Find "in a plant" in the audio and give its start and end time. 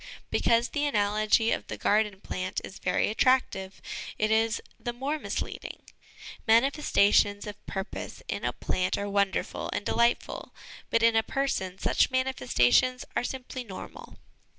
8.27-8.97